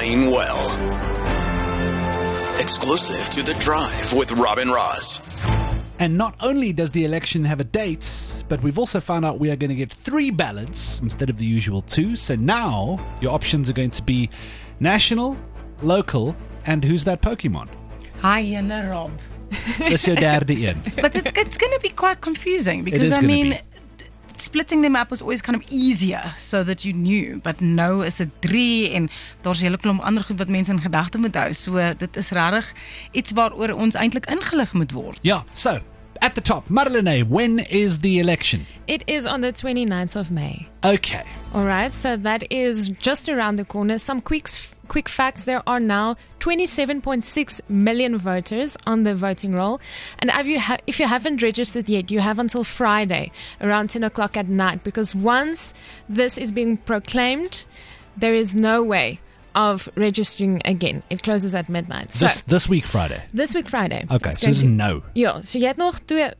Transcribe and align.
plain 0.00 0.30
well. 0.30 0.64
Exclusive 2.58 3.28
to 3.34 3.42
The 3.42 3.52
Drive 3.60 4.14
with 4.14 4.32
Robin 4.32 4.70
Ross. 4.70 5.20
And 5.98 6.16
not 6.16 6.34
only 6.40 6.72
does 6.72 6.92
the 6.92 7.04
election 7.04 7.44
have 7.44 7.60
a 7.60 7.64
date, 7.64 8.08
but 8.48 8.62
we've 8.62 8.78
also 8.78 8.98
found 8.98 9.26
out 9.26 9.38
we 9.38 9.50
are 9.50 9.56
going 9.56 9.68
to 9.68 9.76
get 9.76 9.92
three 9.92 10.30
ballots 10.30 11.00
instead 11.02 11.28
of 11.28 11.36
the 11.36 11.44
usual 11.44 11.82
two. 11.82 12.16
So 12.16 12.34
now 12.34 12.98
your 13.20 13.34
options 13.34 13.68
are 13.68 13.74
going 13.74 13.90
to 13.90 14.02
be 14.02 14.30
national, 14.78 15.36
local, 15.82 16.34
and 16.64 16.82
who's 16.82 17.04
that 17.04 17.20
Pokemon? 17.20 17.68
Hi, 18.22 18.40
Anna 18.40 18.88
Rob. 18.88 19.12
Dis 19.76 20.04
jou 20.04 20.14
derde 20.14 20.66
een. 20.66 20.82
But 21.02 21.14
it's, 21.14 21.32
it's 21.38 21.58
going 21.58 21.72
to 21.74 21.80
be 21.82 21.90
quite 21.90 22.22
confusing 22.22 22.84
because 22.84 23.02
is 23.02 23.18
I 23.18 23.20
mean, 23.20 23.50
be. 23.50 23.60
Splitting 24.42 24.82
them 24.82 24.96
up 24.96 25.10
was 25.10 25.20
always 25.20 25.40
kind 25.40 25.56
of 25.56 25.62
easier 25.70 26.34
so 26.38 26.64
that 26.64 26.84
you 26.84 26.92
knew. 26.92 27.40
But 27.42 27.60
nou 27.60 28.04
is 28.06 28.16
dit 28.16 28.28
3 28.40 28.90
en 28.90 29.10
daar's 29.42 29.60
'n 29.60 29.64
hele 29.64 29.78
klomp 29.78 30.00
ander 30.00 30.24
goed 30.24 30.38
wat 30.38 30.48
mense 30.48 30.70
in 30.70 30.80
gedagte 30.80 31.18
moet 31.18 31.34
hou. 31.34 31.52
So 31.52 31.94
dit 31.98 32.16
is 32.16 32.30
regtig 32.30 32.72
iets 33.12 33.32
waaroor 33.32 33.74
ons 33.74 33.94
eintlik 33.94 34.26
ingelig 34.26 34.72
moet 34.72 34.92
word. 34.92 35.18
Yeah, 35.22 35.42
so 35.52 35.80
at 36.20 36.34
the 36.34 36.40
top, 36.40 36.68
Marlene, 36.68 37.26
when 37.28 37.58
is 37.58 37.98
the 38.00 38.18
election? 38.18 38.66
It 38.86 39.02
is 39.06 39.26
on 39.26 39.40
the 39.40 39.52
29th 39.52 40.16
of 40.16 40.30
May. 40.30 40.68
Okay. 40.84 41.24
All 41.54 41.64
right, 41.64 41.92
so 41.92 42.16
that 42.16 42.44
is 42.50 42.88
just 42.88 43.28
around 43.28 43.56
the 43.56 43.64
corner. 43.64 43.98
Some 43.98 44.20
quick 44.20 44.46
quick 44.90 45.08
facts: 45.08 45.44
there 45.44 45.62
are 45.66 45.80
now 45.80 46.16
27.6 46.40 47.60
million 47.68 48.18
voters 48.18 48.76
on 48.86 49.04
the 49.04 49.14
voting 49.14 49.54
roll, 49.54 49.80
and 50.18 50.30
if 50.34 50.46
you 50.46 50.58
ha- 50.60 50.78
if 50.86 50.98
you 51.00 51.06
haven't 51.06 51.42
registered 51.42 51.88
yet, 51.88 52.10
you 52.10 52.20
have 52.20 52.38
until 52.40 52.64
Friday 52.64 53.30
around 53.60 53.90
10 53.90 54.04
o'clock 54.04 54.36
at 54.36 54.48
night. 54.48 54.82
Because 54.84 55.14
once 55.14 55.72
this 56.08 56.38
is 56.38 56.50
being 56.52 56.76
proclaimed, 56.76 57.64
there 58.16 58.34
is 58.34 58.54
no 58.54 58.82
way 58.82 59.18
of 59.54 59.88
registering 59.96 60.60
again. 60.64 61.02
It 61.10 61.22
closes 61.22 61.54
at 61.54 61.68
midnight. 61.68 62.12
So 62.14 62.26
This 62.26 62.42
this 62.42 62.68
week 62.68 62.86
Friday. 62.86 63.22
this 63.34 63.54
week 63.54 63.68
Friday. 63.68 64.04
Okay, 64.10 64.32
so 64.32 64.46
there's 64.46 64.64
no. 64.64 65.02
Ja, 65.14 65.40
so 65.40 65.58
jy 65.58 65.66
het 65.66 65.76
nog 65.76 65.98
twee 66.06 66.30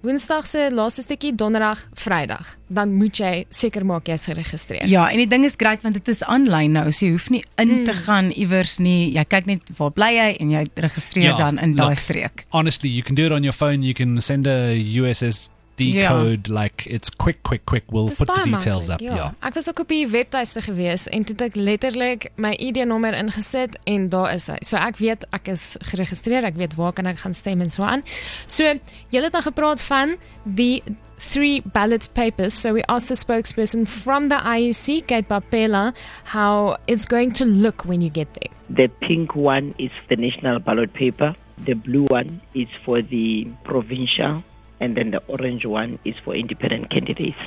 Woensdag 0.00 0.46
se 0.46 0.68
laaste 0.70 1.02
stukkie, 1.02 1.32
Donderdag, 1.34 1.80
Vrydag. 1.98 2.52
Dan 2.70 2.92
moet 2.94 3.16
jy 3.18 3.44
seker 3.50 3.82
maak 3.86 4.06
jy's 4.06 4.28
geregistreer. 4.30 4.86
Ja, 4.86 5.08
en 5.10 5.18
die 5.18 5.26
ding 5.26 5.42
is 5.44 5.56
great 5.58 5.82
want 5.82 5.96
dit 5.98 6.08
is 6.12 6.20
aanlyn 6.22 6.70
nou, 6.76 6.84
so 6.94 7.06
jy 7.06 7.12
hoef 7.16 7.26
nie 7.34 7.42
in 7.58 7.68
Mm. 7.80 7.84
te 7.84 7.92
gaan 8.06 8.30
iewers 8.30 8.78
nie. 8.78 9.10
Jy 9.12 9.24
kyk 9.24 9.46
net 9.46 9.60
waar 9.76 9.90
bly 9.90 10.12
jy 10.14 10.36
en 10.40 10.50
jy 10.50 10.66
registreer 10.76 11.24
Ja, 11.32 11.36
dan 11.36 11.58
in 11.58 11.74
daai 11.74 11.96
streek. 11.96 12.44
Honestly, 12.50 12.88
you 12.88 13.02
can 13.02 13.16
do 13.16 13.26
it 13.26 13.32
on 13.32 13.42
your 13.42 13.52
phone. 13.56 13.82
You 13.82 13.92
can 13.94 14.20
send 14.20 14.46
a 14.46 14.72
USSD 14.78 15.50
Yeah. 15.84 16.08
code. 16.08 16.48
Like 16.48 16.86
it's 16.86 17.10
quick, 17.10 17.42
quick, 17.42 17.64
quick. 17.66 17.84
We'll 17.90 18.08
Dis 18.08 18.18
put 18.18 18.28
the 18.34 18.44
details 18.44 18.88
maklik, 18.88 18.94
up. 18.94 19.00
Ja. 19.00 19.14
Yeah. 19.14 19.32
Ek 19.40 19.54
was 19.54 19.68
ook 19.68 19.80
op 19.80 19.88
die 19.88 20.06
webtuiste 20.08 20.62
gewees 20.62 21.08
en 21.08 21.24
toe 21.24 21.36
het 21.38 21.44
ek 21.50 21.56
letterlik 21.56 22.30
my 22.36 22.52
ID-nommer 22.58 23.14
ingesit 23.14 23.78
en 23.84 24.08
daar 24.08 24.32
is 24.34 24.48
hy. 24.50 24.58
So 24.66 24.76
ek 24.76 24.98
weet 25.02 25.26
ek 25.36 25.48
is 25.54 25.76
geregistreer, 25.90 26.44
ek 26.44 26.58
weet 26.60 26.74
waar 26.78 26.92
kan 26.92 27.06
ek 27.06 27.22
gaan 27.24 27.34
stem 27.34 27.60
en 27.64 27.70
so 27.70 27.86
aan. 27.86 28.02
So 28.46 28.64
julle 29.12 29.30
het 29.30 29.36
dan 29.36 29.46
gepraat 29.46 29.80
van 29.80 30.16
die 30.44 30.82
three 31.18 31.60
ballot 31.60 32.08
papers. 32.14 32.54
So 32.54 32.72
we 32.72 32.82
asked 32.88 33.08
the 33.08 33.16
spokesperson 33.16 33.86
from 33.86 34.28
the 34.28 34.36
IEC, 34.36 35.06
Kate 35.06 35.28
Papela, 35.28 35.94
how 36.24 36.76
it's 36.86 37.06
going 37.06 37.32
to 37.34 37.44
look 37.44 37.84
when 37.84 38.00
you 38.00 38.10
get 38.10 38.32
there. 38.34 38.52
The 38.70 38.88
pink 39.00 39.34
one 39.34 39.74
is 39.78 39.90
the 40.08 40.16
national 40.16 40.60
ballot 40.60 40.92
paper. 40.92 41.34
The 41.64 41.74
blue 41.74 42.04
one 42.04 42.40
is 42.54 42.68
for 42.84 43.02
the 43.02 43.48
provincial. 43.64 44.44
And 44.80 44.96
then 44.96 45.10
the 45.10 45.22
orange 45.26 45.66
one 45.66 45.98
is 46.04 46.14
for 46.24 46.34
independent 46.34 46.90
candidates. 46.90 47.38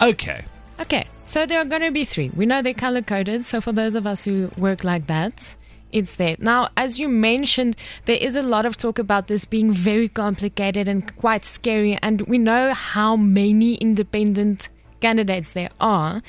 Okay. 0.00 0.44
Okay, 0.80 1.06
so 1.24 1.44
there 1.44 1.60
are 1.60 1.64
going 1.64 1.82
to 1.82 1.90
be 1.90 2.04
three. 2.04 2.30
We 2.36 2.46
know 2.46 2.62
they're 2.62 2.72
color 2.72 3.02
coded, 3.02 3.44
so 3.44 3.60
for 3.60 3.72
those 3.72 3.96
of 3.96 4.06
us 4.06 4.24
who 4.24 4.50
work 4.56 4.84
like 4.84 5.08
that, 5.08 5.56
it's 5.90 6.14
there. 6.14 6.36
Now, 6.38 6.68
as 6.76 7.00
you 7.00 7.08
mentioned, 7.08 7.76
there 8.04 8.16
is 8.20 8.36
a 8.36 8.42
lot 8.42 8.64
of 8.64 8.76
talk 8.76 8.98
about 9.00 9.26
this 9.26 9.44
being 9.44 9.72
very 9.72 10.08
complicated 10.08 10.86
and 10.86 11.16
quite 11.16 11.44
scary, 11.44 11.98
and 12.00 12.22
we 12.22 12.38
know 12.38 12.72
how 12.74 13.16
many 13.16 13.74
independent 13.74 14.68
candidates 15.00 15.52
there 15.52 15.70
are. 15.80 16.22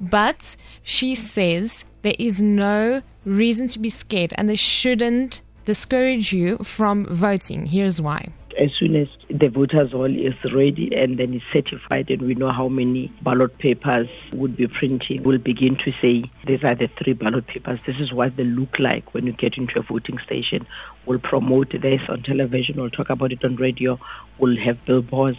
But 0.00 0.56
she 0.82 1.14
says 1.14 1.84
there 2.00 2.16
is 2.18 2.40
no 2.40 3.02
reason 3.26 3.66
to 3.68 3.78
be 3.78 3.90
scared, 3.90 4.32
and 4.36 4.48
they 4.48 4.56
shouldn't 4.56 5.42
discourage 5.66 6.32
you 6.32 6.56
from 6.58 7.04
voting. 7.04 7.66
Here's 7.66 8.00
why. 8.00 8.28
As 8.60 8.74
soon 8.74 8.94
as 8.94 9.08
the 9.30 9.48
voters 9.48 9.94
roll 9.94 10.14
is 10.14 10.34
ready 10.52 10.94
and 10.94 11.16
then 11.16 11.32
it's 11.32 11.44
certified 11.50 12.10
and 12.10 12.20
we 12.20 12.34
know 12.34 12.50
how 12.50 12.68
many 12.68 13.10
ballot 13.22 13.56
papers 13.56 14.06
would 14.34 14.54
be 14.54 14.66
printing, 14.66 15.22
we'll 15.22 15.38
begin 15.38 15.76
to 15.76 15.92
say 16.02 16.30
these 16.44 16.62
are 16.62 16.74
the 16.74 16.88
three 16.88 17.14
ballot 17.14 17.46
papers. 17.46 17.80
This 17.86 17.98
is 17.98 18.12
what 18.12 18.36
they 18.36 18.44
look 18.44 18.78
like 18.78 19.14
when 19.14 19.26
you 19.26 19.32
get 19.32 19.56
into 19.56 19.78
a 19.78 19.82
voting 19.82 20.18
station. 20.18 20.66
We'll 21.06 21.20
promote 21.20 21.70
this 21.70 22.02
on 22.10 22.22
television, 22.22 22.76
we'll 22.76 22.90
talk 22.90 23.08
about 23.08 23.32
it 23.32 23.42
on 23.46 23.56
radio, 23.56 23.98
we'll 24.36 24.58
have 24.58 24.84
billboards. 24.84 25.38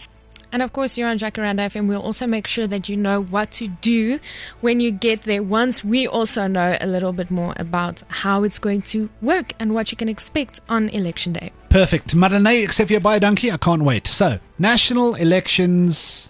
And 0.52 0.62
of 0.62 0.72
course, 0.72 0.98
you're 0.98 1.08
on 1.08 1.18
Jacaranda 1.18 1.66
FM. 1.70 1.88
We'll 1.88 2.02
also 2.02 2.26
make 2.26 2.46
sure 2.46 2.66
that 2.66 2.88
you 2.88 2.96
know 2.96 3.22
what 3.22 3.50
to 3.52 3.68
do 3.68 4.20
when 4.60 4.80
you 4.80 4.90
get 4.92 5.22
there 5.22 5.42
once 5.42 5.82
we 5.82 6.06
also 6.06 6.46
know 6.46 6.76
a 6.80 6.86
little 6.86 7.12
bit 7.12 7.30
more 7.30 7.54
about 7.56 8.02
how 8.08 8.44
it's 8.44 8.58
going 8.58 8.82
to 8.82 9.08
work 9.22 9.54
and 9.58 9.74
what 9.74 9.90
you 9.90 9.96
can 9.96 10.08
expect 10.10 10.60
on 10.68 10.90
election 10.90 11.32
day. 11.32 11.50
Perfect. 11.70 12.14
Marlene, 12.14 12.62
except 12.62 12.90
for 12.90 13.00
baie 13.00 13.18
donkey, 13.18 13.50
I 13.50 13.56
can't 13.56 13.82
wait. 13.82 14.06
So, 14.06 14.38
national 14.58 15.14
elections, 15.14 16.28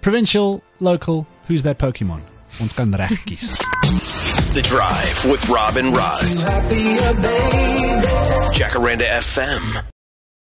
provincial, 0.00 0.62
local. 0.80 1.26
Who's 1.46 1.62
that 1.64 1.78
Pokemon? 1.78 2.22
Ons 2.60 2.72
kan 2.72 2.90
reg 2.90 3.10
kies. 3.28 3.60
It's 3.84 4.48
The 4.54 4.62
Drive 4.62 5.30
with 5.30 5.46
Robin 5.48 5.92
Ross. 5.92 6.42
Jacaranda 8.56 9.06
FM. 9.20 9.84